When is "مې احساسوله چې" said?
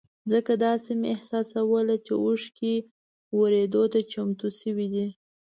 0.99-2.13